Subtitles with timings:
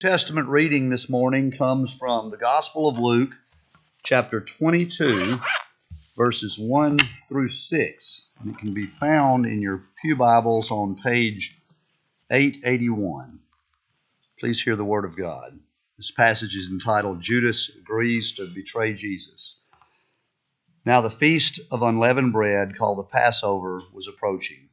[0.00, 3.36] Testament reading this morning comes from the Gospel of Luke,
[4.02, 5.36] chapter 22,
[6.16, 8.30] verses 1 through 6.
[8.40, 11.54] And it can be found in your Pew Bibles on page
[12.30, 13.40] 881.
[14.38, 15.60] Please hear the Word of God.
[15.98, 19.60] This passage is entitled Judas Agrees to Betray Jesus.
[20.86, 24.69] Now the feast of unleavened bread, called the Passover, was approaching.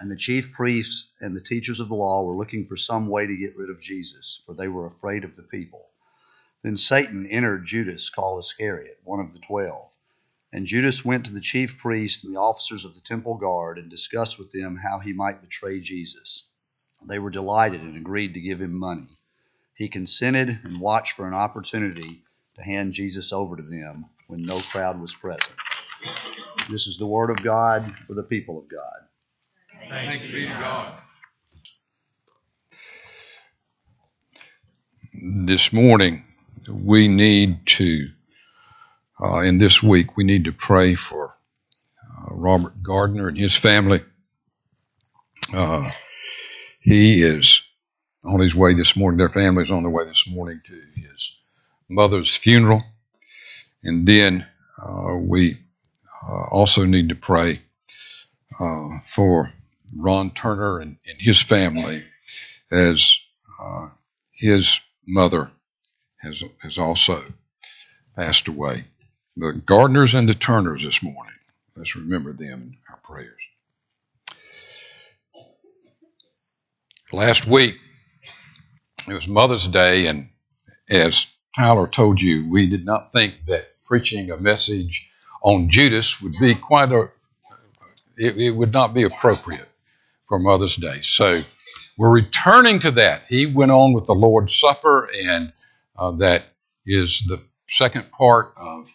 [0.00, 3.26] And the chief priests and the teachers of the law were looking for some way
[3.26, 5.86] to get rid of Jesus, for they were afraid of the people.
[6.62, 9.90] Then Satan entered Judas, called Iscariot, one of the twelve.
[10.52, 13.90] And Judas went to the chief priests and the officers of the temple guard and
[13.90, 16.48] discussed with them how he might betray Jesus.
[17.06, 19.18] They were delighted and agreed to give him money.
[19.74, 22.22] He consented and watched for an opportunity
[22.56, 25.54] to hand Jesus over to them when no crowd was present.
[26.70, 29.08] This is the word of God for the people of God.
[29.88, 30.98] Thanks be to God.
[35.12, 36.24] This morning,
[36.68, 38.10] we need to,
[39.22, 44.00] uh, in this week, we need to pray for uh, Robert Gardner and his family.
[45.54, 45.88] Uh,
[46.80, 47.68] he is
[48.24, 49.18] on his way this morning.
[49.18, 51.38] Their family is on their way this morning to his
[51.88, 52.82] mother's funeral.
[53.82, 54.46] And then
[54.82, 55.58] uh, we
[56.26, 57.60] uh, also need to pray
[58.58, 59.52] uh, for
[59.96, 62.02] Ron Turner and, and his family,
[62.70, 63.26] as
[63.60, 63.88] uh,
[64.32, 65.50] his mother
[66.20, 67.16] has, has also
[68.16, 68.84] passed away.
[69.36, 71.34] The Gardners and the Turners this morning.
[71.76, 73.40] Let's remember them in our prayers.
[77.12, 77.76] Last week,
[79.08, 80.28] it was Mother's Day, and
[80.88, 85.10] as Tyler told you, we did not think that preaching a message
[85.42, 87.10] on Judas would be quite a,
[88.16, 89.68] it, it would not be appropriate
[90.28, 91.00] for Mother's Day.
[91.02, 91.40] So
[91.96, 93.22] we're returning to that.
[93.28, 95.52] He went on with the Lord's Supper, and
[95.96, 96.44] uh, that
[96.86, 98.90] is the second part of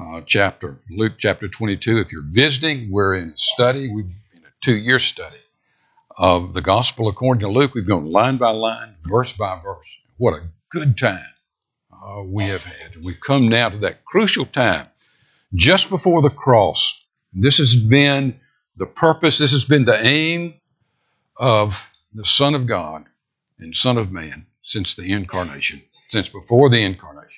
[0.00, 1.98] uh, chapter Luke chapter 22.
[1.98, 3.92] If you're visiting, we're in a study.
[3.92, 5.36] We've in a two-year study
[6.16, 7.74] of the Gospel according to Luke.
[7.74, 9.98] We've gone line by line, verse by verse.
[10.16, 11.20] What a good time
[11.92, 13.04] uh, we have had.
[13.04, 14.86] We've come now to that crucial time
[15.54, 17.04] just before the cross.
[17.32, 18.40] This has been
[18.76, 19.38] the purpose.
[19.38, 20.54] This has been the aim
[21.38, 23.04] of the Son of God
[23.58, 27.28] and Son of Man since the incarnation, since before the incarnation.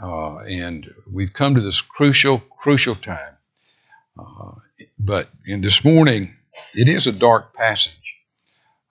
[0.00, 3.36] Uh, and we've come to this crucial, crucial time.
[4.18, 4.52] Uh,
[4.98, 6.36] but in this morning,
[6.74, 8.16] it is a dark passage,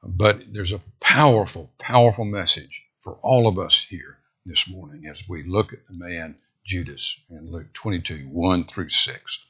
[0.04, 5.44] but there's a powerful, powerful message for all of us here this morning as we
[5.44, 6.36] look at the man
[6.66, 9.46] Judas in Luke 22, 1 through 6.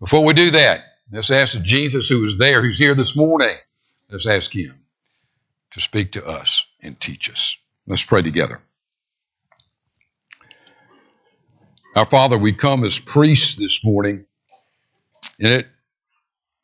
[0.00, 3.56] Before we do that, let's ask Jesus who is there, who's here this morning,
[4.10, 4.74] Let's ask Him
[5.72, 7.56] to speak to us and teach us.
[7.86, 8.60] Let's pray together.
[11.96, 14.26] Our Father, we come as priests this morning,
[15.40, 15.66] and it,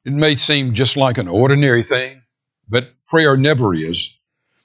[0.05, 2.23] it may seem just like an ordinary thing,
[2.69, 4.19] but prayer never is,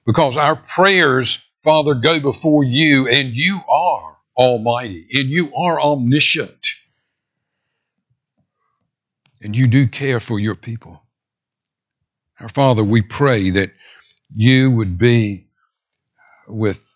[0.05, 6.67] because our prayers, Father, go before you, and you are almighty, and you are omniscient,
[9.41, 11.01] and you do care for your people.
[12.39, 13.71] Our Father, we pray that
[14.35, 15.47] you would be
[16.47, 16.95] with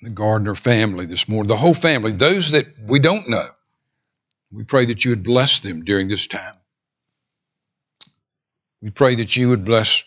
[0.00, 3.48] the Gardner family this morning, the whole family, those that we don't know.
[4.52, 6.54] We pray that you would bless them during this time.
[8.80, 10.04] We pray that you would bless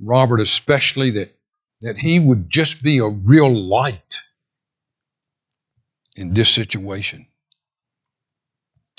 [0.00, 1.34] Robert, especially that,
[1.82, 4.20] that he would just be a real light
[6.16, 7.26] in this situation,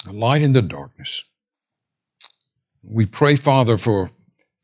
[0.07, 1.25] a light in the darkness.
[2.87, 4.11] We pray, Father, for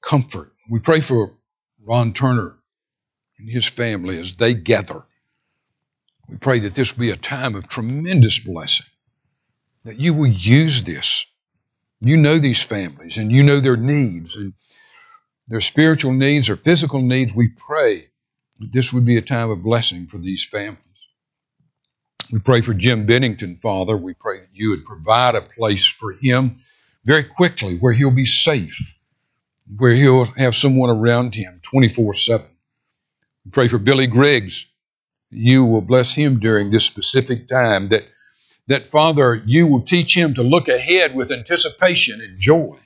[0.02, 0.52] comfort.
[0.70, 1.34] We pray for
[1.84, 2.56] Ron Turner
[3.40, 5.04] and his family as they gather.
[6.30, 8.86] We pray that this will be a time of tremendous blessing,
[9.84, 11.26] that you will use this.
[12.00, 14.54] You know these families and you know their needs and
[15.48, 17.34] their spiritual needs or physical needs.
[17.34, 18.08] We pray
[18.60, 20.78] that this would be a time of blessing for these families.
[22.32, 23.98] We pray for Jim Bennington, Father.
[23.98, 26.56] We pray that you would provide a place for him
[27.04, 28.98] very quickly where he'll be safe,
[29.78, 32.46] where he'll have someone around him 24 7.
[33.52, 34.68] Pray for Billy Griggs.
[35.30, 38.04] You will bless him during this specific time that,
[38.68, 42.78] that Father, you will teach him to look ahead with anticipation and joy.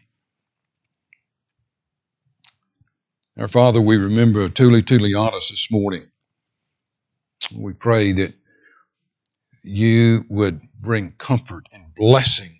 [3.37, 6.07] Our Father, we remember Tuli Tulianis this morning.
[7.53, 8.33] We pray that
[9.63, 12.54] you would bring comfort and blessing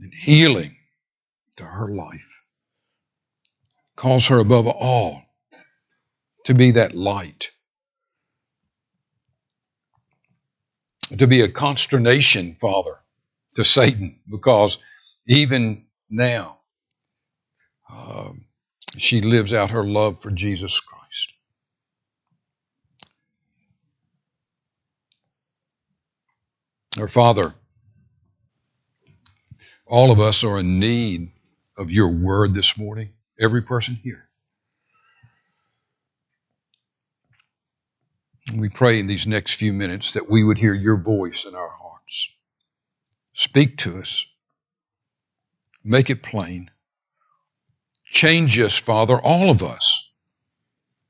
[0.00, 0.76] and healing
[1.56, 2.44] to her life.
[3.96, 5.22] Calls her above all
[6.44, 7.50] to be that light,
[11.18, 12.96] to be a consternation, Father,
[13.56, 14.78] to Satan, because
[15.26, 16.58] even now
[17.92, 18.46] um,
[18.96, 21.34] she lives out her love for Jesus Christ.
[26.96, 27.54] Her Father,
[29.88, 31.32] all of us are in need
[31.76, 34.28] of your word this morning, every person here.
[38.54, 41.68] We pray in these next few minutes that we would hear your voice in our
[41.68, 42.34] hearts.
[43.32, 44.26] Speak to us.
[45.84, 46.70] Make it plain.
[48.04, 50.10] Change us, Father, all of us.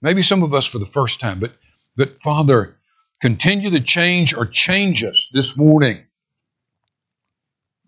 [0.03, 1.53] Maybe some of us for the first time, but,
[1.97, 2.77] but Father,
[3.21, 6.08] continue to change or change us this morning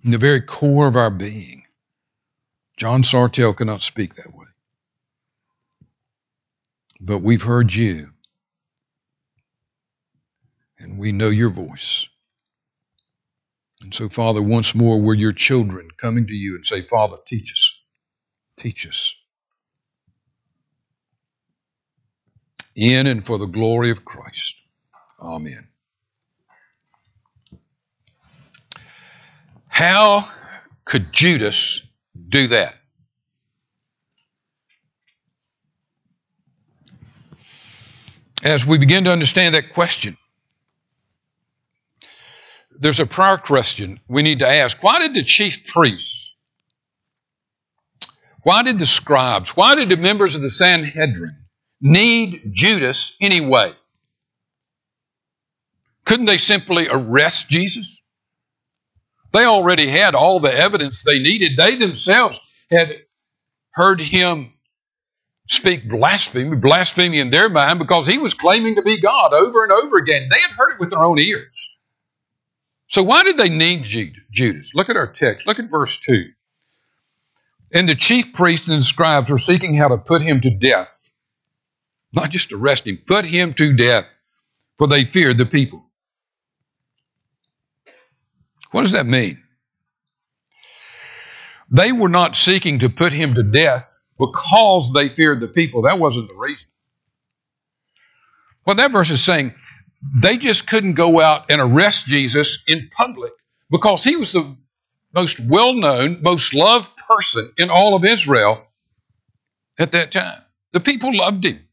[0.04, 1.64] in the very core of our being.
[2.76, 4.46] John Sartell cannot speak that way.
[7.00, 8.08] But we've heard you
[10.78, 12.08] and we know your voice.
[13.82, 17.52] And so, Father, once more, we're your children coming to you and say, Father, teach
[17.52, 17.84] us.
[18.58, 19.16] Teach us.
[22.76, 24.62] In and for the glory of Christ.
[25.20, 25.69] Amen.
[29.80, 30.28] How
[30.84, 32.74] could Judas do that?
[38.42, 40.18] As we begin to understand that question,
[42.78, 44.82] there's a prior question we need to ask.
[44.82, 46.36] Why did the chief priests,
[48.42, 51.38] why did the scribes, why did the members of the Sanhedrin
[51.80, 53.72] need Judas anyway?
[56.04, 58.06] Couldn't they simply arrest Jesus?
[59.32, 61.56] They already had all the evidence they needed.
[61.56, 62.40] They themselves
[62.70, 62.94] had
[63.72, 64.52] heard him
[65.48, 69.72] speak blasphemy, blasphemy in their mind because he was claiming to be God over and
[69.72, 70.28] over again.
[70.30, 71.76] They had heard it with their own ears.
[72.88, 73.84] So why did they need
[74.30, 74.74] Judas?
[74.74, 75.46] Look at our text.
[75.46, 76.24] Look at verse 2.
[77.72, 80.96] And the chief priests and scribes were seeking how to put him to death.
[82.12, 84.12] Not just arrest him, put him to death,
[84.76, 85.84] for they feared the people.
[88.70, 89.42] What does that mean?
[91.70, 93.86] They were not seeking to put him to death
[94.18, 95.82] because they feared the people.
[95.82, 96.68] That wasn't the reason.
[98.64, 99.54] What that verse is saying,
[100.22, 103.32] they just couldn't go out and arrest Jesus in public
[103.70, 104.56] because he was the
[105.14, 108.66] most well known, most loved person in all of Israel
[109.78, 110.40] at that time.
[110.72, 111.66] The people loved him.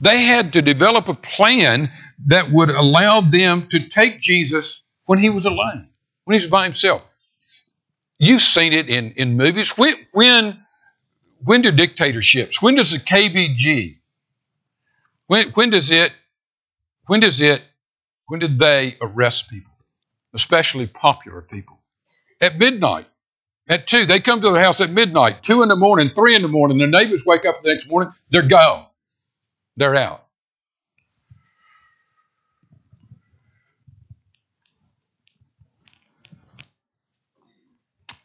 [0.00, 1.90] They had to develop a plan
[2.26, 5.88] that would allow them to take Jesus when he was alone,
[6.24, 7.02] when he was by himself.
[8.18, 9.76] You've seen it in, in movies.
[9.76, 10.64] When, when,
[11.42, 13.98] when do dictatorships, when does the KGB,
[15.26, 16.14] when, when does it
[17.06, 17.62] when does it,
[18.26, 19.72] when did they arrest people,
[20.32, 21.78] especially popular people?
[22.40, 23.06] At midnight.
[23.68, 26.42] At two, they come to the house at midnight, two in the morning, three in
[26.42, 26.78] the morning.
[26.78, 28.86] Their neighbors wake up the next morning, they're gone.
[29.76, 30.23] They're out.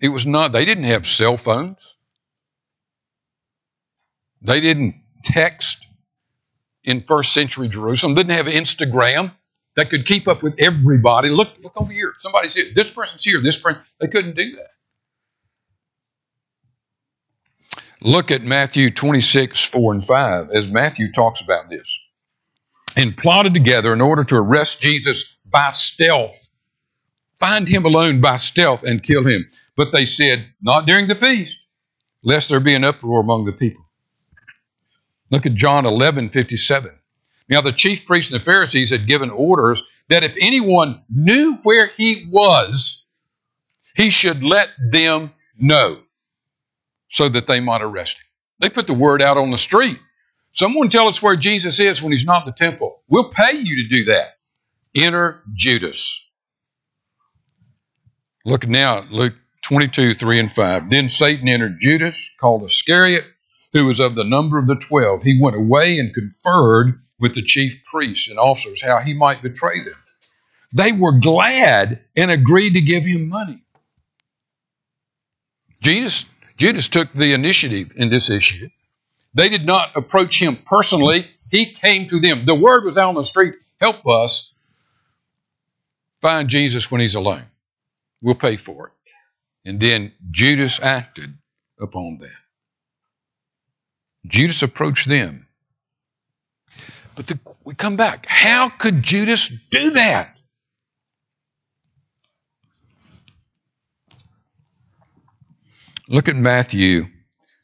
[0.02, 1.96] It was not, they didn't have cell phones.
[4.42, 5.86] They didn't text
[6.84, 9.32] in first century Jerusalem, didn't have Instagram
[9.76, 11.30] that could keep up with everybody.
[11.30, 12.14] Look, look over here.
[12.20, 12.68] Somebody's here.
[12.74, 13.42] This person's here.
[13.42, 13.82] This person.
[14.00, 14.70] They couldn't do that.
[18.02, 22.00] Look at Matthew 26, 4 and 5, as Matthew talks about this.
[22.96, 26.50] And plotted together in order to arrest Jesus by stealth,
[27.40, 29.50] find him alone by stealth and kill him.
[29.80, 31.66] But they said, Not during the feast,
[32.22, 33.86] lest there be an uproar among the people.
[35.32, 36.92] Look at John 11, 57.
[37.48, 41.88] Now, the chief priests and the Pharisees had given orders that if anyone knew where
[41.88, 43.06] he was,
[43.96, 46.02] he should let them know
[47.08, 48.26] so that they might arrest him.
[48.60, 49.98] They put the word out on the street.
[50.52, 53.02] Someone tell us where Jesus is when he's not in the temple.
[53.08, 54.28] We'll pay you to do that.
[54.94, 56.30] Enter Judas.
[58.44, 60.90] Look now at Luke 22, 3 and 5.
[60.90, 63.26] Then Satan entered Judas, called Iscariot
[63.74, 67.42] who was of the number of the twelve, he went away and conferred with the
[67.42, 69.94] chief priests and officers how he might betray them.
[70.74, 73.62] They were glad and agreed to give him money.
[75.82, 76.26] Jesus,
[76.58, 78.70] Judas took the initiative in this issue.
[79.34, 81.26] They did not approach him personally.
[81.52, 82.46] He came to them.
[82.46, 84.54] The word was out on the street help us
[86.22, 87.44] find Jesus when he's alone.
[88.22, 88.94] We'll pay for it.
[89.66, 91.34] And then Judas acted
[91.80, 92.38] upon that.
[94.28, 95.46] Judas approached them
[97.16, 98.26] But the, we come back.
[98.28, 100.38] How could Judas do that?
[106.10, 107.06] Look at Matthew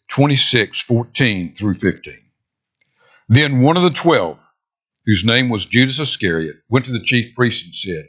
[0.10, 2.16] 26, 14 through 15.
[3.30, 4.40] Then one of the twelve,
[5.06, 8.06] whose name was Judas Iscariot, went to the chief priest and said,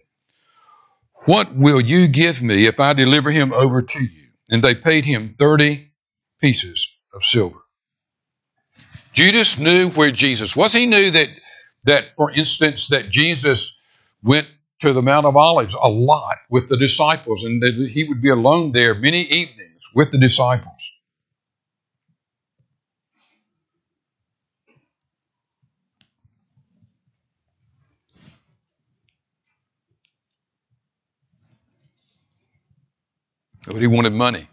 [1.26, 4.28] What will you give me if I deliver him over to you?
[4.48, 5.90] And they paid him 30
[6.40, 7.58] pieces of silver.
[9.12, 10.72] Judas knew where Jesus was.
[10.72, 11.28] He knew that,
[11.84, 13.80] that for instance, that Jesus
[14.22, 14.46] went
[14.80, 18.28] to the Mount of Olives a lot with the disciples, and that he would be
[18.28, 20.95] alone there many evenings with the disciples.
[33.66, 34.46] But he wanted money.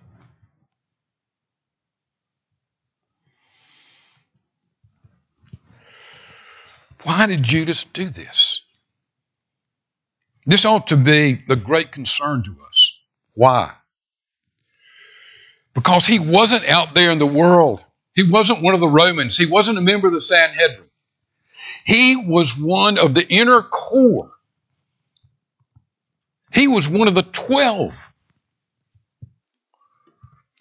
[7.03, 8.65] Why did Judas do this?
[10.45, 13.01] This ought to be the great concern to us.
[13.33, 13.71] Why?
[15.73, 17.83] Because he wasn't out there in the world.
[18.13, 19.37] He wasn't one of the Romans.
[19.37, 20.89] He wasn't a member of the Sanhedrin.
[21.85, 24.31] He was one of the inner core.
[26.51, 28.12] He was one of the twelve.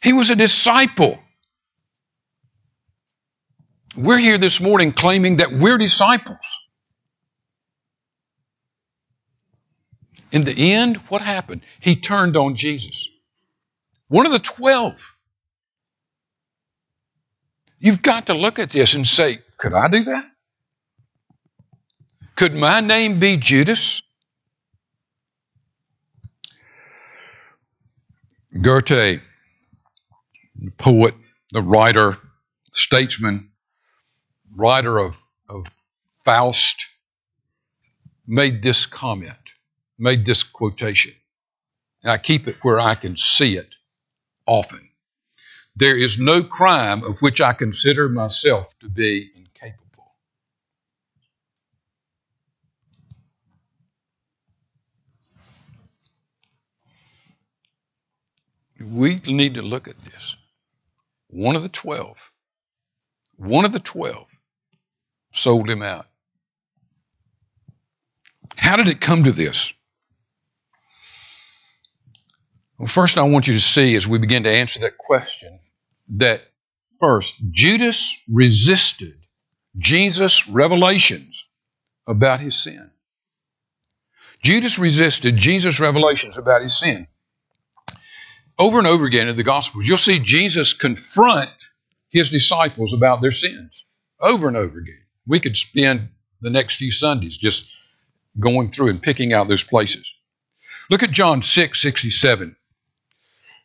[0.02, 1.22] He was a disciple.
[3.96, 6.68] We're here this morning claiming that we're disciples.
[10.32, 11.60] In the end, what happened?
[11.78, 13.08] He turned on Jesus.
[14.08, 15.14] One of the twelve.
[17.78, 20.24] You've got to look at this and say, could I do that?
[22.36, 24.02] Could my name be Judas?
[28.58, 29.20] Goethe, the
[30.70, 31.14] poet,
[31.50, 32.16] the writer,
[32.72, 33.50] statesman,
[34.54, 35.66] writer of, of
[36.24, 36.88] Faust,
[38.26, 39.36] made this comment,
[39.98, 41.12] made this quotation.
[42.02, 43.74] And I keep it where I can see it
[44.46, 44.88] often.
[45.76, 49.82] There is no crime of which I consider myself to be incapable.
[58.84, 60.36] We need to look at this.
[61.32, 62.30] One of the twelve,
[63.36, 64.28] one of the twelve
[65.32, 66.06] sold him out.
[68.54, 69.72] How did it come to this?
[72.76, 75.58] Well, first, I want you to see as we begin to answer that question
[76.16, 76.42] that
[77.00, 79.14] first, Judas resisted
[79.78, 81.50] Jesus' revelations
[82.06, 82.90] about his sin.
[84.42, 87.06] Judas resisted Jesus' revelations about his sin.
[88.62, 91.50] Over and over again in the Gospels, you'll see Jesus confront
[92.10, 93.84] his disciples about their sins
[94.20, 95.02] over and over again.
[95.26, 96.10] We could spend
[96.42, 97.68] the next few Sundays just
[98.38, 100.16] going through and picking out those places.
[100.90, 102.54] Look at John 6 67.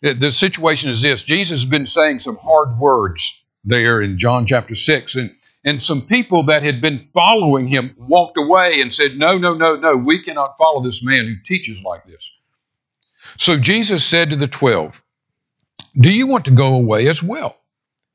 [0.02, 4.74] The situation is this Jesus has been saying some hard words there in John chapter
[4.74, 9.38] 6, and, and some people that had been following him walked away and said, No,
[9.38, 12.34] no, no, no, we cannot follow this man who teaches like this.
[13.36, 15.04] So Jesus said to the twelve,
[16.00, 17.58] Do you want to go away as well?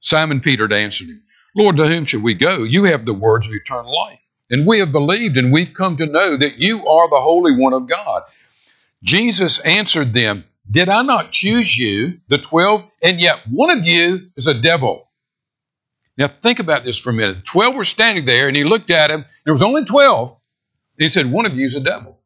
[0.01, 1.23] Simon Peter answered him,
[1.55, 2.65] Lord, to whom shall we go?
[2.65, 4.19] You have the words of eternal life.
[4.51, 7.73] And we have believed and we've come to know that you are the Holy One
[7.73, 8.23] of God.
[9.03, 12.89] Jesus answered them, Did I not choose you, the twelve?
[13.03, 15.09] And yet one of you is a devil.
[16.17, 17.37] Now think about this for a minute.
[17.37, 19.25] The twelve were standing there and he looked at him.
[19.45, 20.37] There was only twelve.
[20.99, 22.19] He said, One of you is a devil.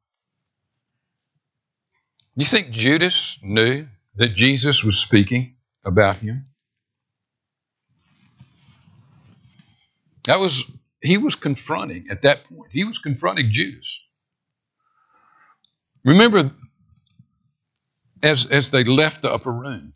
[2.36, 6.44] You think Judas knew that Jesus was speaking about him?
[10.24, 12.70] That was he was confronting at that point.
[12.72, 14.06] He was confronting Judas.
[16.04, 16.50] Remember,
[18.22, 19.94] as, as they left the upper room,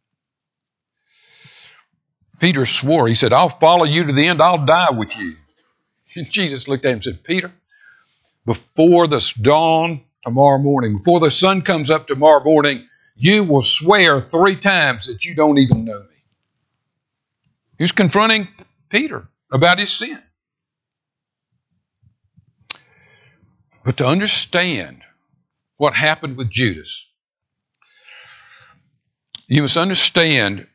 [2.38, 5.36] Peter swore, he said, I'll follow you to the end, I'll die with you.
[6.16, 7.52] And Jesus looked at him and said, Peter,
[8.44, 12.86] before this dawn tomorrow morning, before the sun comes up tomorrow morning,
[13.16, 16.16] you will swear three times that you don't even know me.
[17.78, 18.46] He's confronting
[18.88, 20.18] Peter about his sin.
[23.84, 25.02] But to understand
[25.76, 27.10] what happened with Judas,
[29.48, 30.66] you must understand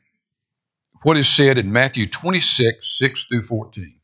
[1.03, 3.99] what is said in Matthew 26, 6 through 14.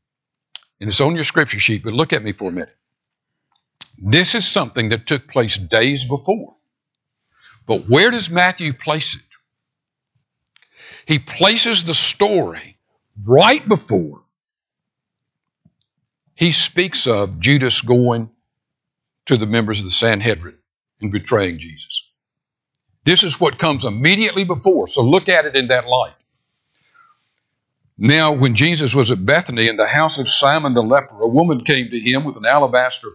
[0.79, 2.75] And it's on your scripture sheet, but look at me for a minute.
[3.97, 6.55] This is something that took place days before.
[7.65, 9.21] But where does Matthew place it?
[11.05, 12.77] He places the story
[13.23, 14.23] right before
[16.35, 18.31] he speaks of Judas going
[19.27, 20.57] to the members of the Sanhedrin
[20.99, 22.11] and betraying Jesus.
[23.03, 26.15] This is what comes immediately before, so look at it in that light.
[27.97, 31.63] Now, when Jesus was at Bethany in the house of Simon the leper, a woman
[31.63, 33.09] came to him with an alabaster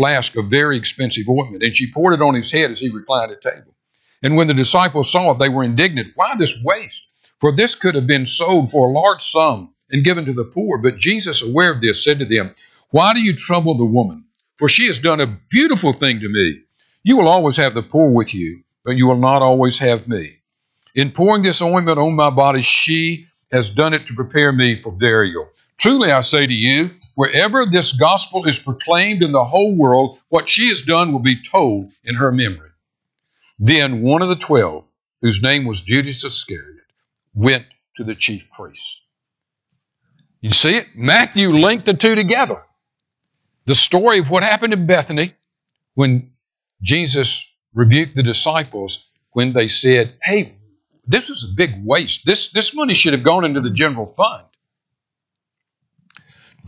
[0.00, 3.32] flask of very expensive ointment, and she poured it on his head as he reclined
[3.32, 3.74] at table.
[4.22, 6.12] And when the disciples saw it, they were indignant.
[6.14, 7.12] Why this waste?
[7.38, 10.78] For this could have been sold for a large sum and given to the poor.
[10.78, 12.54] But Jesus, aware of this, said to them,
[12.88, 14.24] Why do you trouble the woman?
[14.56, 16.62] For she has done a beautiful thing to me.
[17.02, 20.38] You will always have the poor with you, but you will not always have me.
[20.94, 24.92] In pouring this ointment on my body, she has done it to prepare me for
[24.92, 25.50] burial.
[25.76, 26.90] Truly, I say to you,
[27.20, 31.42] wherever this gospel is proclaimed in the whole world, what she has done will be
[31.42, 32.70] told in her memory.
[33.58, 36.80] Then one of the twelve, whose name was Judas Iscariot,
[37.34, 37.66] went
[37.98, 39.04] to the chief priests.
[40.40, 40.86] You see it?
[40.94, 42.62] Matthew linked the two together.
[43.66, 45.34] The story of what happened in Bethany
[45.92, 46.32] when
[46.80, 50.54] Jesus rebuked the disciples when they said, Hey,
[51.06, 52.24] this is a big waste.
[52.24, 54.46] This, this money should have gone into the general fund.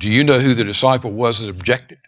[0.02, 1.98] Do you know who the disciple was that objected?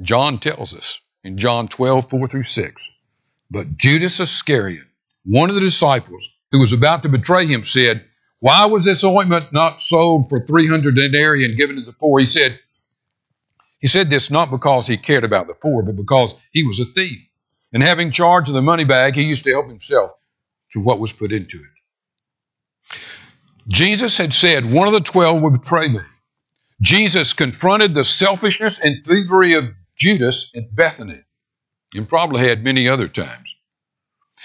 [0.00, 2.90] John tells us in John 12, 4 through 6.
[3.50, 4.84] But Judas Iscariot,
[5.24, 8.04] one of the disciples who was about to betray him, said,
[8.38, 12.20] Why was this ointment not sold for 300 denarii and given to the poor?
[12.20, 12.56] He said,
[13.80, 16.84] he said this not because he cared about the poor, but because he was a
[16.84, 17.28] thief.
[17.72, 20.12] And having charge of the money bag, he used to help himself
[20.70, 21.79] to what was put into it.
[23.70, 26.00] Jesus had said, One of the twelve would betray me.
[26.82, 31.20] Jesus confronted the selfishness and thievery of Judas at Bethany,
[31.94, 33.56] and probably had many other times.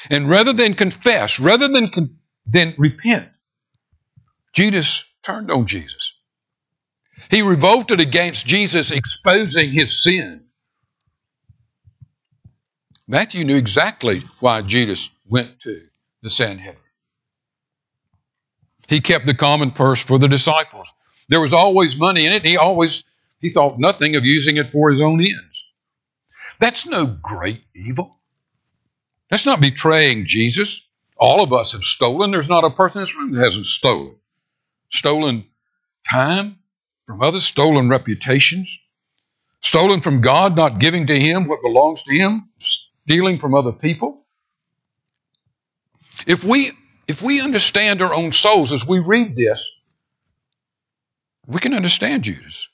[0.10, 3.29] And rather than confess, rather than, con- than repent,
[4.53, 6.20] Judas turned on Jesus.
[7.32, 10.46] He revolted against Jesus, exposing his sin.
[13.08, 15.80] Matthew knew exactly why Judas went to
[16.21, 16.78] the Sanhedrin.
[18.88, 20.91] He kept the common purse for the disciples.
[21.30, 22.43] There was always money in it.
[22.43, 23.04] He always
[23.39, 25.74] he thought nothing of using it for his own ends.
[26.60, 28.19] That's no great evil.
[29.30, 30.89] That's not betraying Jesus.
[31.17, 32.32] All of us have stolen.
[32.32, 34.15] There's not a person in this room that hasn't stolen.
[34.89, 35.45] Stolen
[36.10, 36.60] time
[37.06, 38.88] from others, stolen reputations,
[39.62, 44.26] stolen from God, not giving to Him what belongs to Him, stealing from other people.
[46.28, 46.71] If we
[47.08, 49.80] if we understand our own souls as we read this,
[51.48, 52.68] we can understand Judas.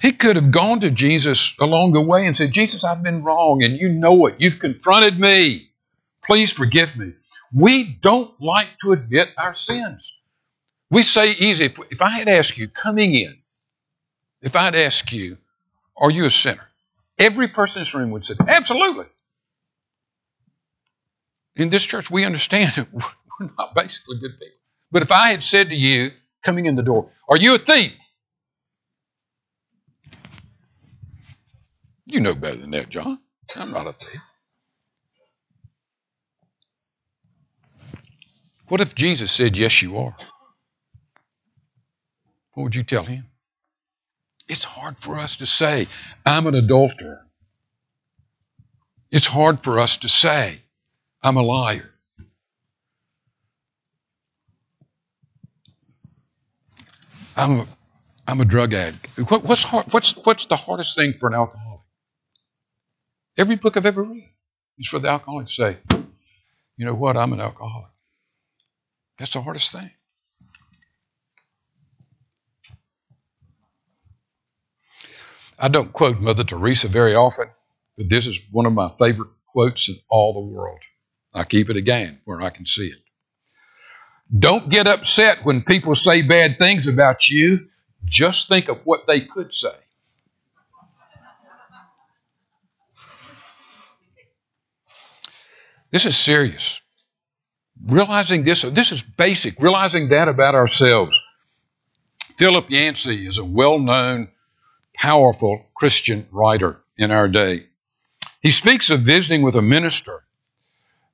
[0.00, 3.62] He could have gone to Jesus along the way and said, Jesus, I've been wrong
[3.62, 4.36] and you know it.
[4.38, 5.70] You've confronted me.
[6.24, 7.12] Please forgive me.
[7.52, 10.14] We don't like to admit our sins.
[10.90, 13.36] We say easy, if, if I had asked you coming in,
[14.42, 15.38] if I'd asked you,
[15.96, 16.66] are you a sinner?
[17.18, 19.06] Every person in this room would say, absolutely.
[21.56, 24.58] In this church, we understand we're not basically good people.
[24.92, 26.10] But if I had said to you
[26.42, 27.96] coming in the door, are you a thief?
[32.04, 33.18] You know better than that, John.
[33.56, 34.20] I'm not a thief.
[38.68, 40.16] What if Jesus said, Yes, you are?
[42.52, 43.26] What would you tell him?
[44.48, 45.86] It's hard for us to say,
[46.24, 47.26] I'm an adulterer.
[49.10, 50.60] It's hard for us to say,
[51.22, 51.90] I'm a liar.
[57.36, 57.66] I'm a,
[58.26, 59.30] I'm a drug addict.
[59.30, 61.80] What, what's, hard, what's, what's the hardest thing for an alcoholic?
[63.36, 64.24] Every book I've ever read
[64.78, 65.76] is for the alcoholic to say,
[66.76, 67.90] you know what, I'm an alcoholic.
[69.18, 69.90] That's the hardest thing.
[75.58, 77.46] I don't quote Mother Teresa very often,
[77.96, 80.80] but this is one of my favorite quotes in all the world.
[81.36, 82.98] I keep it again where I can see it.
[84.36, 87.68] Don't get upset when people say bad things about you.
[88.06, 89.68] Just think of what they could say.
[95.90, 96.80] This is serious.
[97.84, 101.20] Realizing this, this is basic, realizing that about ourselves.
[102.38, 104.28] Philip Yancey is a well known,
[104.96, 107.66] powerful Christian writer in our day.
[108.40, 110.22] He speaks of visiting with a minister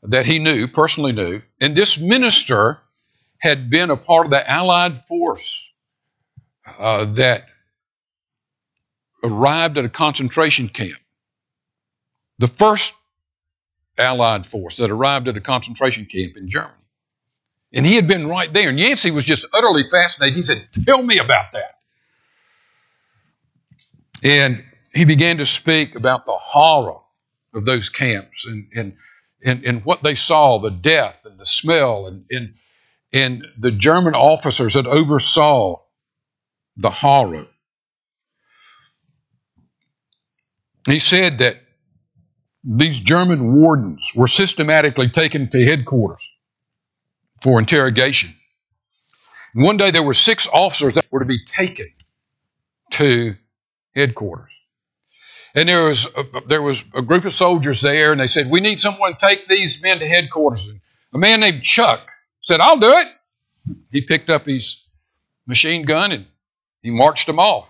[0.02, 2.80] that he knew, personally knew, and this minister
[3.38, 5.72] had been a part of the Allied force
[6.78, 7.46] uh, that
[9.22, 10.98] arrived at a concentration camp.
[12.38, 12.94] The first
[13.98, 16.74] Allied force that arrived at a concentration camp in Germany.
[17.72, 18.68] And he had been right there.
[18.68, 20.36] And Yancey was just utterly fascinated.
[20.36, 21.78] He said, Tell me about that.
[24.22, 26.98] And he began to speak about the horror
[27.54, 28.96] of those camps and, and,
[29.44, 32.54] and, and what they saw the death and the smell, and, and,
[33.12, 35.76] and the German officers that oversaw
[36.76, 37.46] the horror.
[40.86, 41.56] He said that
[42.64, 46.28] these German wardens were systematically taken to headquarters
[47.42, 48.30] for interrogation.
[49.54, 51.88] one day there were six officers that were to be taken
[52.92, 53.34] to
[53.94, 54.52] headquarters.
[55.54, 58.60] And there was a, there was a group of soldiers there, and they said, "We
[58.60, 60.80] need someone to take these men to headquarters." And
[61.12, 62.10] a man named Chuck
[62.40, 63.08] said, "I'll do it."
[63.90, 64.82] He picked up his
[65.46, 66.26] machine gun and
[66.82, 67.68] he marched them off.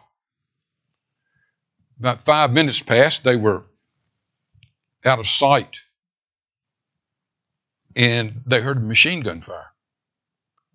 [1.98, 3.64] About five minutes passed; they were
[5.04, 5.80] out of sight,
[7.96, 9.72] and they heard machine gun fire.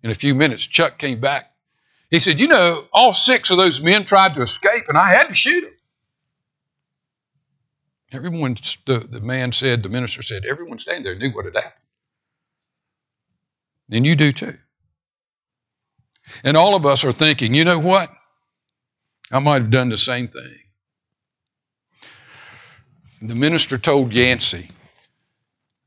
[0.02, 1.50] In a few minutes, Chuck came back.
[2.10, 5.28] He said, "You know, all six of those men tried to escape, and I had
[5.28, 5.72] to shoot them."
[8.10, 8.54] Everyone,
[8.86, 11.72] the, the man said, the minister said, everyone standing there knew what had happened.
[13.90, 14.56] And you do too.
[16.42, 18.08] And all of us are thinking, you know what?
[19.30, 20.58] I might have done the same thing.
[23.20, 24.70] The minister told Yancey,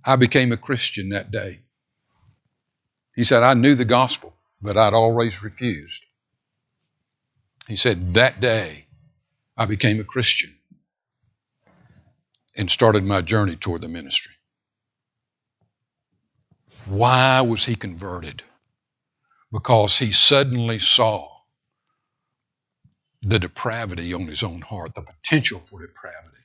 [0.06, 1.62] I became a Christian that day.
[3.16, 6.06] He said, I knew the gospel, but I'd always refused.
[7.68, 8.86] He said, That day
[9.58, 10.54] I became a Christian
[12.58, 14.34] and started my journey toward the ministry.
[16.88, 18.44] Why was he converted?
[19.52, 21.30] Because he suddenly saw
[23.22, 26.38] the depravity on his own heart, the potential for depravity.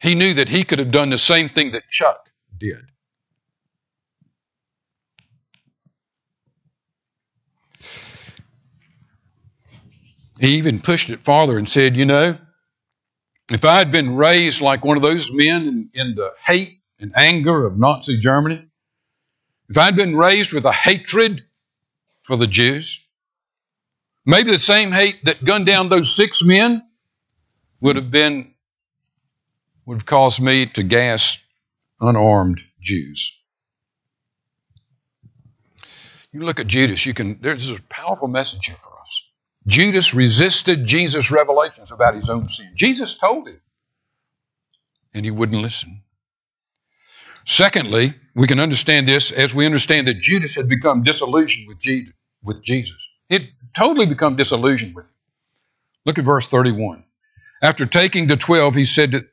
[0.00, 2.18] He knew that he could have done the same thing that Chuck
[2.58, 2.84] did.
[10.40, 12.38] He even pushed it farther and said, You know,
[13.50, 17.12] if I had been raised like one of those men in, in the hate and
[17.16, 18.64] anger of Nazi Germany,
[19.68, 21.42] if I'd been raised with a hatred
[22.22, 23.06] for the Jews,
[24.24, 26.82] maybe the same hate that gunned down those six men
[27.80, 28.54] would have been
[29.86, 31.42] would have caused me to gas
[32.00, 33.40] unarmed Jews.
[36.32, 39.27] You look at Judas, you can there's a powerful message here for us.
[39.68, 42.72] Judas resisted Jesus' revelations about his own sin.
[42.74, 43.60] Jesus told him,
[45.14, 46.02] and he wouldn't listen.
[47.44, 53.10] Secondly, we can understand this as we understand that Judas had become disillusioned with Jesus.
[53.28, 55.14] He had totally become disillusioned with him.
[56.06, 57.04] Look at verse 31.
[57.62, 59.26] After taking the twelve, he said to,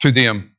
[0.00, 0.56] to them,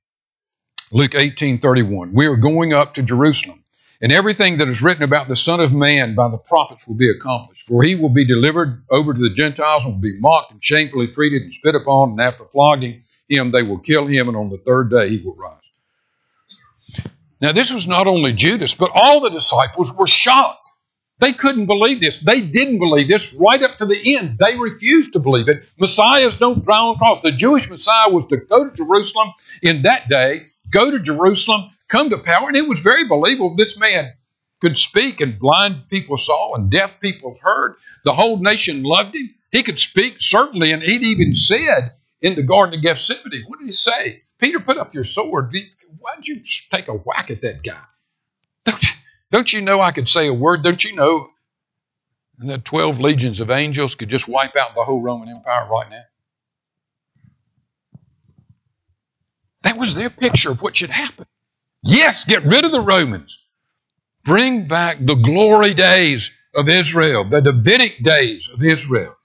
[0.92, 3.61] Luke 18 31, We are going up to Jerusalem
[4.02, 7.12] and everything that is written about the Son of Man by the prophets will be
[7.12, 7.68] accomplished.
[7.68, 11.08] For he will be delivered over to the Gentiles and will be mocked and shamefully
[11.08, 14.58] treated and spit upon, and after flogging him, they will kill him, and on the
[14.58, 15.58] third day he will rise.
[17.40, 20.60] Now, this was not only Judas, but all the disciples were shocked.
[21.20, 22.20] They couldn't believe this.
[22.20, 24.40] They didn't believe this right up to the end.
[24.40, 25.64] They refused to believe it.
[25.80, 27.22] Messiahs don't die on the cross.
[27.22, 29.30] The Jewish Messiah was to go to Jerusalem
[29.62, 32.48] in that day, go to Jerusalem, come to power.
[32.48, 33.56] And it was very believable.
[33.56, 34.12] This man
[34.62, 37.76] could speak, and blind people saw, and deaf people heard.
[38.06, 39.34] The whole nation loved him.
[39.52, 43.66] He could speak, certainly, and he'd even said in the Garden of Gethsemane, what did
[43.66, 44.22] he say?
[44.40, 45.54] Peter, put up your sword.
[46.00, 47.84] Why'd you take a whack at that guy?
[48.64, 48.90] Don't you,
[49.32, 50.64] don't you know I could say a word?
[50.64, 51.30] Don't you know
[52.40, 56.04] that 12 legions of angels could just wipe out the whole Roman Empire right now?
[59.64, 61.26] That was their picture of what should happen.
[61.84, 63.44] Yes, get rid of the Romans.
[64.24, 69.16] Bring back the glory days of Israel, the Davidic days of Israel.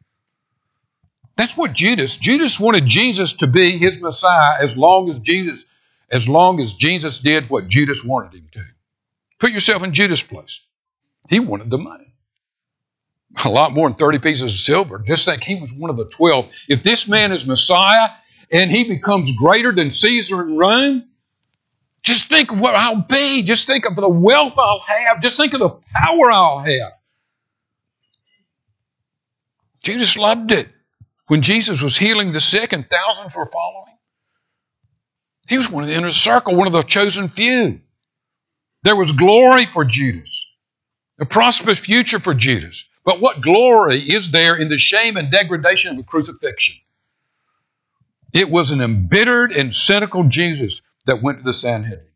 [1.37, 5.67] That's what Judas, Judas wanted Jesus to be his Messiah as long as Jesus,
[6.11, 8.65] as long as Jesus did what Judas wanted him to.
[9.39, 10.67] Put yourself in Judas' place.
[11.29, 12.15] He wanted the money.
[13.45, 14.99] A lot more than 30 pieces of silver.
[15.07, 16.51] Just think he was one of the 12.
[16.71, 18.11] If this man is Messiah
[18.51, 21.05] and he becomes greater than Caesar in Rome,
[22.07, 23.43] just think of what I'll be.
[23.43, 25.21] Just think of the wealth I'll have.
[25.21, 26.93] Just think of the power I'll have.
[29.83, 30.69] Jesus loved it.
[31.27, 33.99] When Jesus was healing the sick and thousands were following,
[35.49, 37.81] he was one of the inner circle, one of the chosen few.
[38.85, 40.57] There was glory for Judas,
[41.19, 42.89] a prosperous future for Judas.
[43.05, 46.77] But what glory is there in the shame and degradation of the crucifixion?
[48.33, 52.07] It was an embittered and cynical Jesus that went to the Sanhedrin.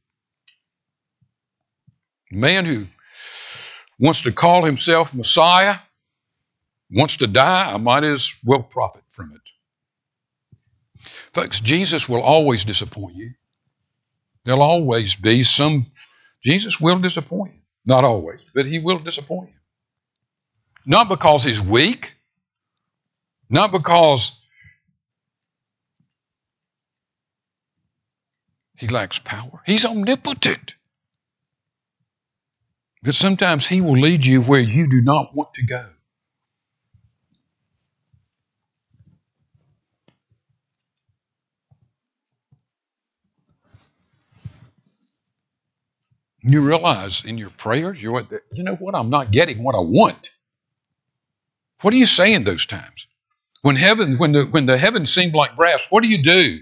[2.32, 2.86] A man who
[3.98, 5.76] wants to call himself Messiah,
[6.90, 9.40] wants to die, I might as well profit from it.
[11.32, 13.32] Folks, Jesus will always disappoint you.
[14.44, 15.86] There'll always be some,
[16.42, 17.60] Jesus will disappoint you.
[17.86, 19.56] Not always, but he will disappoint you.
[20.86, 22.14] Not because he's weak,
[23.48, 24.39] not because
[28.80, 29.62] he lacks power.
[29.66, 30.74] He's omnipotent.
[33.02, 35.86] But sometimes he will lead you where you do not want to go.
[46.42, 48.94] You realize in your prayers, you're you know what?
[48.94, 50.30] I'm not getting what I want.
[51.82, 53.06] What do you say in those times?
[53.60, 56.60] When heaven, when the when the heavens seem like brass, what do you do?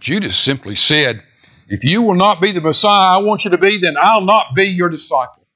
[0.00, 1.22] Judas simply said,
[1.68, 4.54] If you will not be the Messiah I want you to be, then I'll not
[4.54, 5.46] be your disciple.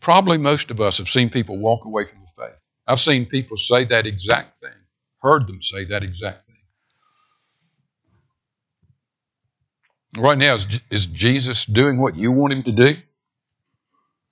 [0.00, 2.56] Probably most of us have seen people walk away from the faith.
[2.86, 4.70] I've seen people say that exact thing,
[5.20, 6.54] heard them say that exact thing.
[10.22, 12.96] Right now, is, is Jesus doing what you want him to do?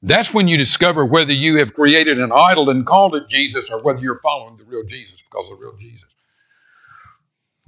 [0.03, 3.83] That's when you discover whether you have created an idol and called it Jesus or
[3.83, 6.15] whether you're following the real Jesus because of the real Jesus.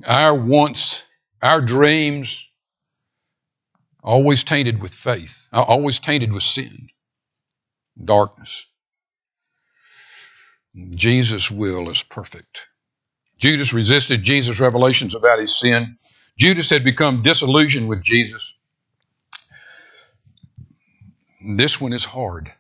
[0.05, 1.07] Our wants,
[1.43, 2.49] our dreams,
[4.03, 6.89] always tainted with faith, uh, always tainted with sin,
[8.03, 8.67] darkness.
[10.91, 12.69] Jesus' will is perfect.
[13.39, 15.99] Judas resisted Jesus' revelations about his sin.
[16.39, 18.59] Judas had become disillusioned with Jesus.
[21.57, 22.53] This one is hard.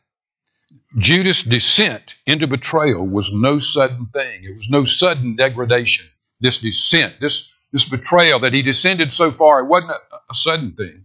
[0.98, 4.44] Judas' descent into betrayal was no sudden thing.
[4.44, 6.06] It was no sudden degradation.
[6.40, 10.72] This descent, this, this betrayal that he descended so far, it wasn't a, a sudden
[10.72, 11.04] thing.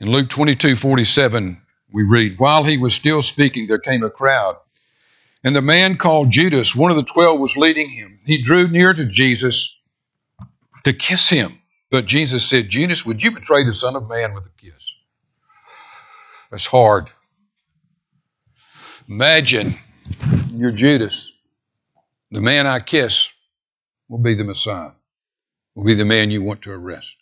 [0.00, 1.60] In Luke 22 47,
[1.92, 4.56] we read, While he was still speaking, there came a crowd.
[5.42, 8.20] And the man called Judas, one of the twelve, was leading him.
[8.24, 9.78] He drew near to Jesus
[10.84, 11.58] to kiss him.
[11.90, 14.94] But Jesus said, Judas, would you betray the Son of Man with a kiss?
[16.50, 17.10] That's hard.
[19.08, 19.74] Imagine
[20.54, 21.29] you're Judas.
[22.30, 23.34] The man I kiss
[24.08, 24.92] will be the Messiah,
[25.74, 27.16] will be the man you want to arrest.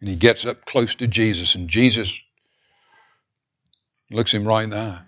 [0.00, 2.24] And he gets up close to Jesus, and Jesus
[4.10, 5.00] looks him right in the eye.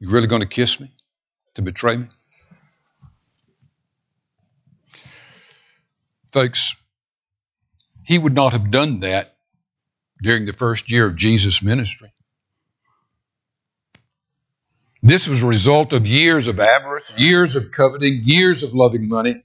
[0.00, 0.90] You really going to kiss me?
[1.54, 2.08] To betray me?
[6.32, 6.82] Folks,
[8.02, 9.36] he would not have done that
[10.22, 12.10] during the first year of Jesus' ministry.
[15.04, 19.42] This was a result of years of avarice, years of coveting, years of loving money.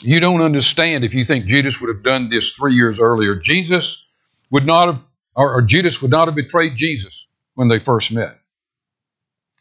[0.00, 3.34] You don't understand if you think Judas would have done this three years earlier.
[3.34, 4.10] Jesus
[4.50, 5.02] would not have,
[5.34, 8.32] or, or Judas would not have betrayed Jesus when they first met.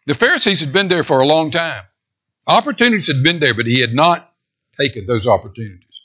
[0.05, 1.83] The Pharisees had been there for a long time.
[2.47, 4.31] Opportunities had been there, but he had not
[4.79, 6.01] taken those opportunities.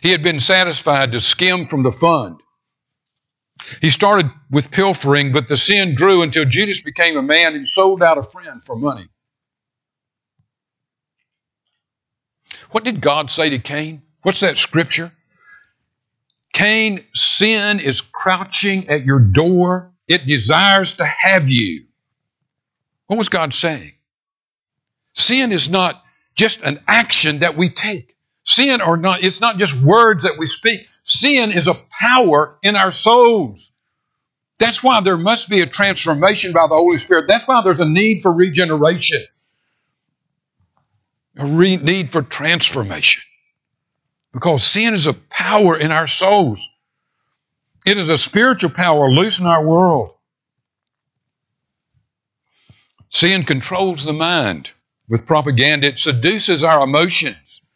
[0.00, 2.38] He had been satisfied to skim from the fund.
[3.80, 8.02] He started with pilfering, but the sin grew until Judas became a man who sold
[8.02, 9.08] out a friend for money.
[12.70, 14.00] What did God say to Cain?
[14.22, 15.12] What's that scripture?
[16.52, 19.92] Cain, sin is crouching at your door.
[20.08, 21.86] It desires to have you.
[23.06, 23.92] What was God saying?
[25.14, 26.02] Sin is not
[26.34, 28.16] just an action that we take.
[28.44, 30.86] Sin or not, it's not just words that we speak.
[31.04, 33.72] Sin is a power in our souls.
[34.58, 37.26] That's why there must be a transformation by the Holy Spirit.
[37.26, 39.22] That's why there's a need for regeneration,
[41.36, 43.22] a re- need for transformation.
[44.32, 46.68] Because sin is a power in our souls.
[47.84, 50.14] It is a spiritual power loose in our world.
[53.10, 54.70] Sin controls the mind
[55.08, 55.88] with propaganda.
[55.88, 57.68] It seduces our emotions.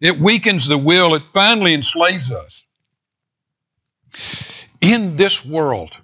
[0.00, 1.14] It weakens the will.
[1.14, 2.64] It finally enslaves us.
[4.80, 5.96] In this world,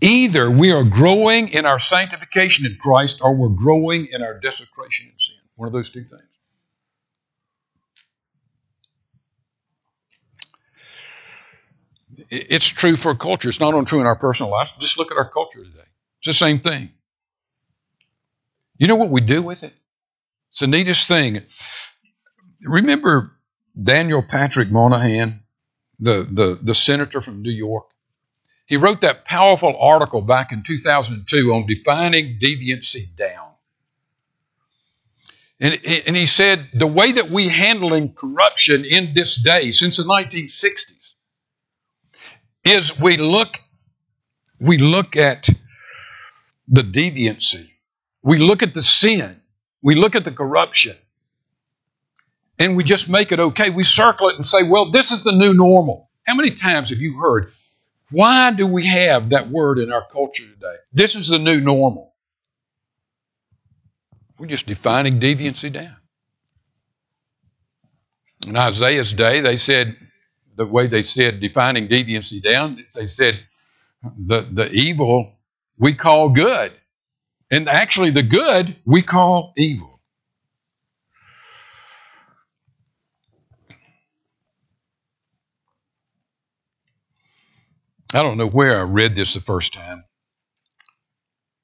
[0.00, 5.06] either we are growing in our sanctification in Christ or we're growing in our desecration
[5.12, 5.36] in sin.
[5.56, 6.22] One of those two things.
[12.30, 13.48] It's true for culture.
[13.48, 14.72] It's not only true in our personal lives.
[14.80, 15.84] Just look at our culture today.
[16.18, 16.90] It's the same thing.
[18.78, 19.74] You know what we do with it?
[20.52, 21.40] It's the neatest thing.
[22.62, 23.32] Remember
[23.80, 25.42] Daniel Patrick Moynihan,
[25.98, 27.86] the, the, the senator from New York?
[28.66, 33.48] He wrote that powerful article back in 2002 on defining deviancy down.
[35.58, 40.02] And, and he said the way that we handling corruption in this day, since the
[40.02, 41.14] 1960s,
[42.64, 43.58] is we look
[44.60, 45.48] we look at
[46.68, 47.70] the deviancy,
[48.22, 49.41] we look at the sin,
[49.82, 50.96] we look at the corruption,
[52.58, 53.70] and we just make it okay.
[53.70, 56.08] We circle it and say, well, this is the new normal.
[56.24, 57.52] How many times have you heard,
[58.10, 60.76] why do we have that word in our culture today?
[60.92, 62.12] This is the new normal.
[64.38, 65.96] We're just defining deviancy down.
[68.46, 69.96] In Isaiah's day, they said,
[70.56, 73.40] the way they said defining deviancy down, they said
[74.02, 75.32] the, the evil
[75.78, 76.72] we call good.
[77.52, 80.00] And actually, the good we call evil.
[88.14, 90.04] I don't know where I read this the first time,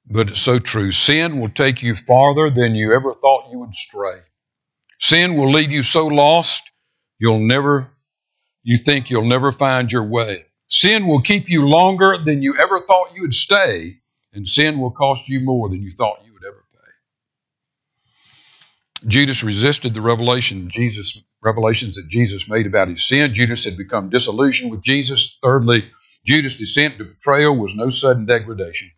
[0.09, 0.91] but it's so true.
[0.91, 4.17] Sin will take you farther than you ever thought you would stray.
[4.99, 6.69] Sin will leave you so lost
[7.19, 7.91] you'll never
[8.63, 10.45] you think you'll never find your way.
[10.69, 14.01] Sin will keep you longer than you ever thought you would stay,
[14.33, 16.79] and sin will cost you more than you thought you would ever pay.
[19.09, 23.33] Judas resisted the revelation Jesus revelations that Jesus made about his sin.
[23.33, 25.37] Judas had become disillusioned with Jesus.
[25.41, 25.89] Thirdly,
[26.25, 28.91] Judas' descent to betrayal was no sudden degradation.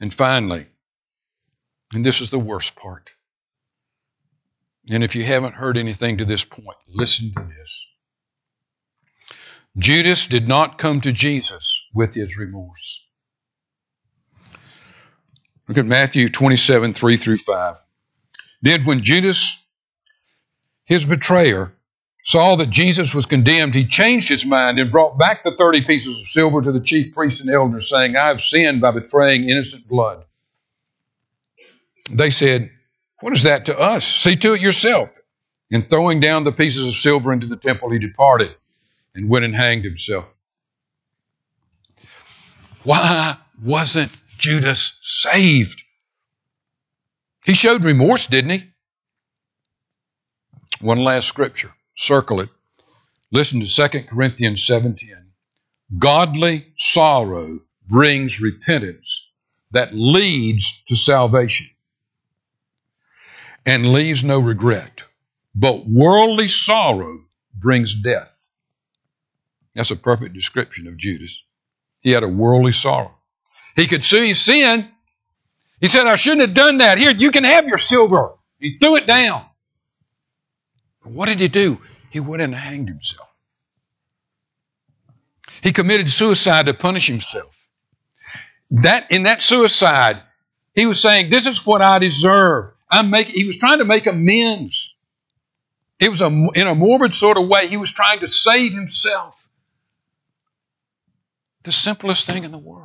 [0.00, 0.66] And finally,
[1.94, 3.10] and this is the worst part.
[4.90, 7.88] And if you haven't heard anything to this point, listen to this.
[9.78, 13.06] Judas did not come to Jesus with his remorse.
[15.72, 17.76] Look at Matthew 27 3 through 5.
[18.60, 19.66] Then, when Judas,
[20.84, 21.72] his betrayer,
[22.22, 26.20] saw that Jesus was condemned, he changed his mind and brought back the 30 pieces
[26.20, 29.88] of silver to the chief priests and elders, saying, I have sinned by betraying innocent
[29.88, 30.26] blood.
[32.10, 32.70] They said,
[33.20, 34.04] What is that to us?
[34.04, 35.08] See to it yourself.
[35.70, 38.54] And throwing down the pieces of silver into the temple, he departed
[39.14, 40.36] and went and hanged himself.
[42.84, 45.80] Why wasn't Judas saved?
[47.44, 48.62] He showed remorse, didn't he?
[50.80, 51.72] One last scripture.
[51.96, 52.48] Circle it.
[53.30, 55.30] Listen to 2 Corinthians 7:10.
[55.96, 59.30] Godly sorrow brings repentance
[59.70, 61.68] that leads to salvation
[63.64, 65.04] and leaves no regret.
[65.54, 67.24] But worldly sorrow
[67.54, 68.50] brings death.
[69.76, 71.46] That's a perfect description of Judas.
[72.00, 73.21] He had a worldly sorrow.
[73.76, 74.88] He could see his sin.
[75.80, 76.98] He said, I shouldn't have done that.
[76.98, 78.34] Here, you can have your silver.
[78.58, 79.44] He threw it down.
[81.02, 81.78] But what did he do?
[82.10, 83.28] He went and hanged himself.
[85.62, 87.56] He committed suicide to punish himself.
[88.70, 90.20] That in that suicide,
[90.74, 92.72] he was saying, This is what I deserve.
[92.90, 94.98] I'm making he was trying to make amends.
[95.98, 97.68] It was a, in a morbid sort of way.
[97.68, 99.38] He was trying to save himself.
[101.62, 102.81] The simplest thing in the world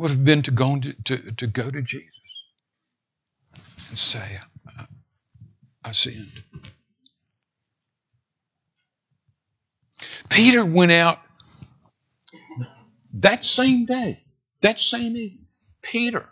[0.00, 2.20] would have been to go to, to, to, go to Jesus
[3.88, 4.38] and say,
[4.78, 4.84] I,
[5.84, 6.42] I sinned.
[10.28, 11.18] Peter went out
[13.14, 14.22] that same day,
[14.62, 15.46] that same evening.
[15.82, 16.28] Peter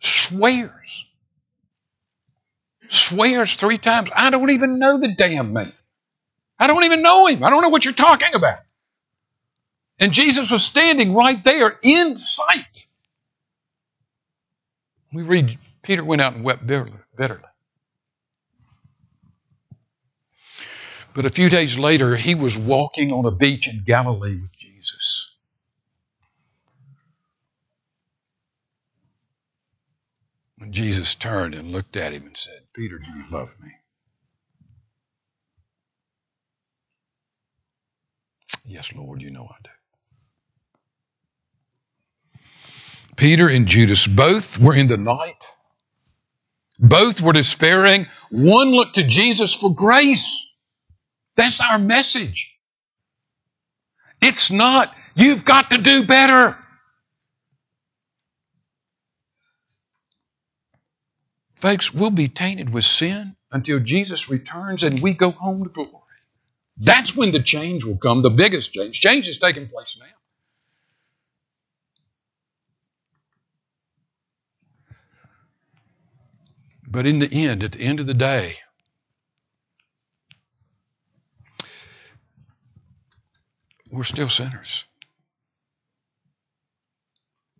[0.00, 1.06] swears
[2.88, 4.10] swears three times.
[4.14, 5.72] I don't even know the damn man.
[6.58, 7.44] I don't even know him.
[7.44, 8.58] I don't know what you're talking about.
[9.98, 12.84] And Jesus was standing right there in sight.
[15.12, 17.40] We read Peter went out and wept bitterly.
[21.14, 25.34] But a few days later, he was walking on a beach in Galilee with Jesus.
[30.60, 33.70] And Jesus turned and looked at him and said, Peter, do you love me?
[38.66, 39.70] Yes, Lord, you know I do.
[43.16, 45.52] Peter and Judas both were in the night.
[46.78, 48.06] Both were despairing.
[48.30, 50.54] One looked to Jesus for grace.
[51.34, 52.58] That's our message.
[54.20, 56.56] It's not, you've got to do better.
[61.56, 65.90] Folks, we'll be tainted with sin until Jesus returns and we go home to glory.
[66.76, 69.00] That's when the change will come, the biggest change.
[69.00, 70.06] Change is taking place now.
[76.96, 78.56] But in the end, at the end of the day,
[83.90, 84.86] we're still sinners.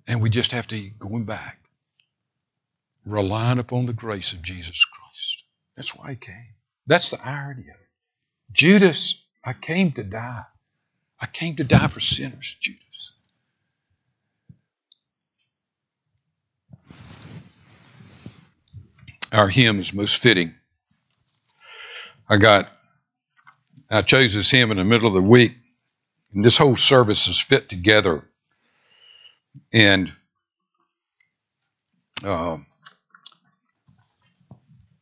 [0.07, 1.59] And we just have to going back,
[3.05, 5.43] relying upon the grace of Jesus Christ.
[5.77, 6.55] That's why he came.
[6.87, 7.91] That's the irony of it.
[8.53, 10.45] Judas, I came to die.
[11.21, 13.16] I came to die for sinners, Judas.
[19.33, 20.55] Our hymn is most fitting.
[22.29, 22.71] I got,
[23.91, 25.53] I chose this hymn in the middle of the week,
[26.33, 28.25] and this whole service is fit together.
[29.73, 30.13] And
[32.25, 32.59] uh,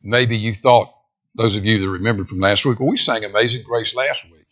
[0.01, 0.91] maybe you thought,
[1.35, 4.45] those of you that remember from last week, well, we sang Amazing Grace last week.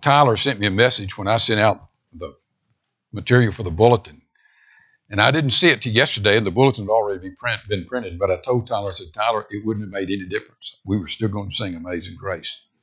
[0.00, 2.34] Tyler sent me a message when I sent out the
[3.12, 4.19] material for the bulletin.
[5.10, 7.84] And I didn't see it till yesterday, and the bulletin had already been, print, been
[7.84, 8.18] printed.
[8.18, 10.78] But I told Tyler, I said, Tyler, it wouldn't have made any difference.
[10.84, 12.64] We were still going to sing Amazing Grace.